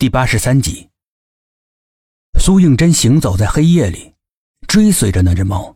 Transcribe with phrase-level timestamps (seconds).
[0.00, 0.88] 第八十三集，
[2.38, 4.14] 苏应真行走在黑夜里，
[4.68, 5.74] 追随着那只猫，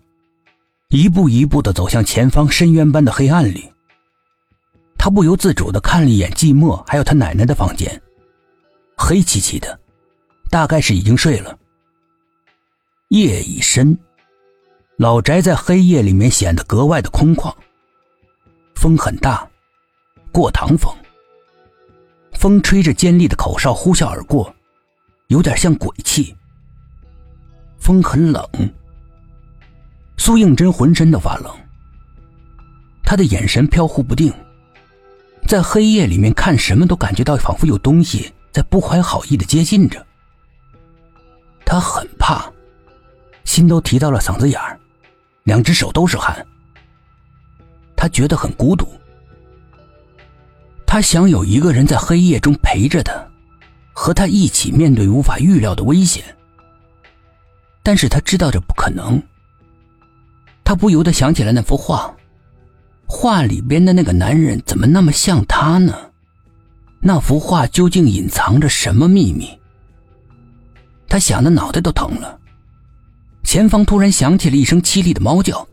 [0.91, 3.69] 一步一步的走向前方深渊般的黑暗里。
[4.97, 8.01] 他不由自主的看了一眼寂寞，还有他奶奶的房间，
[8.97, 9.77] 黑漆漆的，
[10.49, 11.59] 大概是已经睡了。
[13.09, 13.99] 夜已深，
[14.99, 17.53] 老宅在黑夜里面显得格外的空旷。
[18.77, 19.51] 风很大，
[20.31, 20.95] 过堂风。
[22.43, 24.53] 风吹着尖利的口哨呼啸而过，
[25.29, 26.35] 有点像鬼气。
[27.79, 28.45] 风很冷，
[30.17, 31.55] 苏应真浑身都发冷。
[33.05, 34.35] 他的眼神飘忽不定，
[35.47, 40.05] 在黑夜里面看什么都感觉到仿佛有东西在不怀好意的接近着。
[41.65, 42.51] 他很怕，
[43.45, 44.77] 心都提到了嗓子眼儿，
[45.45, 46.45] 两只手都是汗。
[47.95, 48.85] 他觉得很孤独。
[50.93, 53.15] 他想有一个人在黑夜中陪着他，
[53.95, 56.23] 和他一起面对无法预料的危险。
[57.83, 59.19] 但是他知道这不可能。
[60.63, 62.15] 他不由得想起了那幅画，
[63.07, 65.97] 画里边的那个男人怎么那么像他呢？
[67.01, 69.49] 那幅画究竟隐藏着什么秘密？
[71.09, 72.39] 他想的脑袋都疼了。
[73.45, 75.67] 前方突然响起了一声凄厉的猫叫，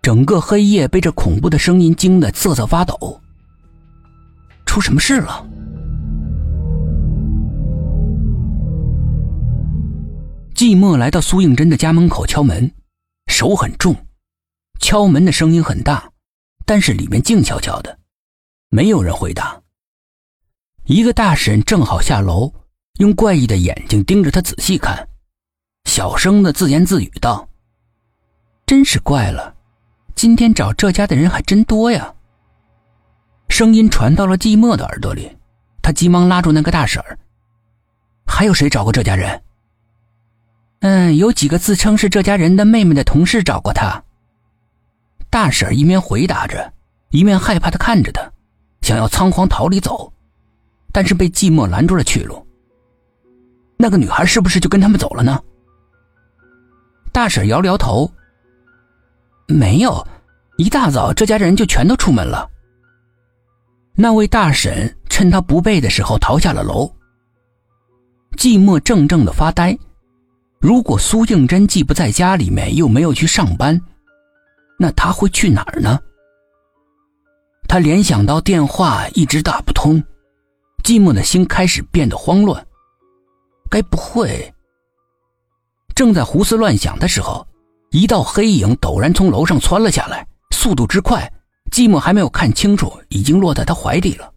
[0.00, 3.20] 整个黑夜被这恐怖的声音惊得瑟瑟发抖。
[4.78, 5.44] 出什么事了？
[10.54, 12.70] 寂寞来到苏应真的家门口敲门，
[13.26, 13.96] 手很重，
[14.78, 16.08] 敲门的声音很大，
[16.64, 17.98] 但是里面静悄悄的，
[18.68, 19.60] 没有人回答。
[20.84, 22.52] 一个大婶正好下楼，
[23.00, 25.08] 用怪异的眼睛盯着他仔细看，
[25.86, 27.48] 小声的自言自语道
[28.64, 29.56] ：“真是怪了，
[30.14, 32.14] 今天找这家的人还真多呀。”
[33.58, 35.36] 声音传到了寂寞的耳朵里，
[35.82, 37.18] 他急忙拉住那个大婶儿
[38.24, 39.42] ：“还有谁找过这家人
[40.78, 44.00] ？”“嗯，有几个自称是这家人的妹妹的同事找过他。”
[45.28, 46.72] 大婶一面回答着，
[47.10, 48.30] 一面害怕的看着他，
[48.82, 50.12] 想要仓皇逃离走，
[50.92, 52.46] 但是被寂寞拦住了去路。
[53.76, 55.36] 那个女孩是不是就跟他们走了呢？
[57.10, 58.08] 大婶摇了摇头
[59.50, 60.06] ：“没有，
[60.58, 62.48] 一大早这家人就全都出门了。”
[64.00, 66.88] 那位大婶趁他不备的时候逃下了楼。
[68.36, 69.76] 寂寞怔怔的发呆。
[70.60, 73.80] 如果苏应真既不在家里面，又没有去上班，
[74.78, 75.98] 那他会去哪儿呢？
[77.66, 80.00] 他联想到电话一直打不通，
[80.84, 82.64] 寂寞的心开始变得慌乱。
[83.68, 84.54] 该不会……
[85.96, 87.44] 正在胡思乱想的时候，
[87.90, 91.28] 一道黑影陡然从楼上窜了下来，速度之快。
[91.70, 94.32] 寂寞还没有看清楚，已经落在他怀里了。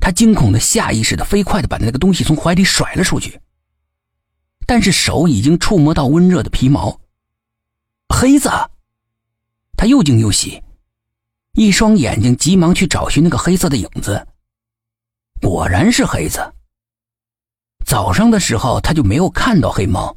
[0.00, 3.40] 他惊恐的下意识的飞快的把那个东西从怀里甩了出去，
[4.66, 7.00] 但是手已经触摸到温热的皮毛。
[8.08, 8.48] 黑子，
[9.76, 10.62] 他又惊又喜，
[11.54, 14.26] 一双眼睛急忙去找寻那个黑色的影子。
[15.40, 16.52] 果然是黑子。
[17.84, 20.16] 早上的时候他就没有看到黑猫，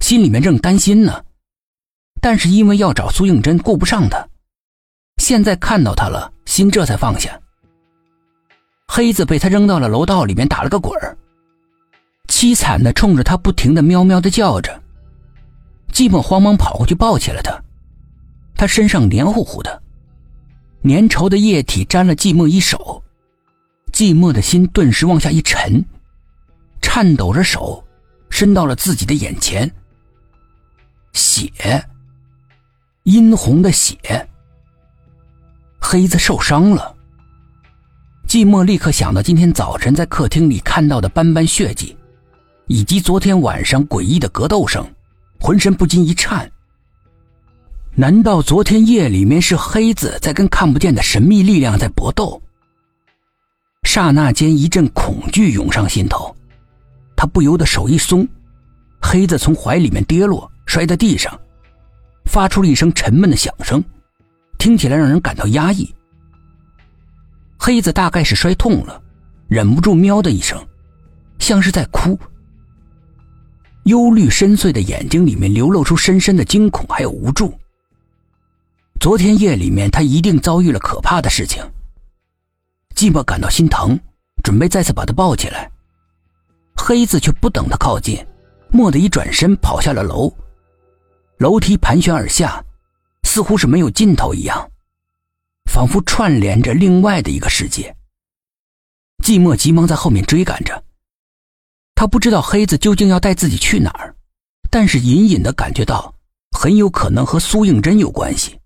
[0.00, 1.24] 心里面正担心呢，
[2.20, 4.29] 但是因为要找苏应真，顾不上他。
[5.20, 7.38] 现在看到他了，心这才放下。
[8.88, 11.16] 黑子被他扔到了楼道里面，打了个滚儿，
[12.28, 14.82] 凄惨的冲着他不停的喵喵的叫着。
[15.92, 17.62] 寂寞慌忙跑过去抱起了他，
[18.56, 19.82] 他身上黏糊糊的，
[20.84, 23.04] 粘稠的液体沾了寂寞一手，
[23.92, 25.84] 寂寞的心顿时往下一沉，
[26.80, 27.84] 颤抖着手
[28.30, 29.70] 伸到了自己的眼前，
[31.12, 31.52] 血，
[33.02, 34.26] 殷红的血。
[35.90, 36.94] 黑子受伤了。
[38.28, 41.96] 寂寞立刻想到今天早晨在客厅里看到的斑斑血迹，
[42.68, 44.86] 以及昨天晚上诡异的格斗声，
[45.40, 46.48] 浑身不禁一颤。
[47.96, 52.40] 难道昨天夜里面是黑子在跟看不见的神秘力量在搏斗？
[53.82, 56.32] 刹那间，一阵恐惧涌上心头，
[57.16, 58.28] 他不由得手一松，
[59.02, 61.36] 黑子从怀里面跌落，摔在地上，
[62.26, 63.82] 发出了一声沉闷的响声。
[64.60, 65.92] 听起来让人感到压抑。
[67.58, 69.02] 黑子大概是摔痛了，
[69.48, 70.62] 忍不住喵的一声，
[71.38, 72.16] 像是在哭。
[73.84, 77.58] 忧虑深邃的眼睛里面流露出深深的惊恐还有无助。
[79.00, 81.64] 昨天夜里面他一定遭遇了可怕的事情。
[82.94, 83.98] 寂寞感到心疼，
[84.44, 85.70] 准备再次把他抱起来。
[86.76, 88.22] 黑子却不等他靠近，
[88.72, 90.30] 蓦地一转身跑下了楼，
[91.38, 92.62] 楼梯盘旋而下。
[93.32, 94.68] 似乎是没有尽头一样，
[95.70, 97.94] 仿佛串联着另外的一个世界。
[99.22, 100.82] 寂寞急忙在后面追赶着，
[101.94, 104.16] 他不知道黑子究竟要带自己去哪儿，
[104.68, 106.12] 但是隐隐的感觉到
[106.50, 108.59] 很有可能和苏应真有关系。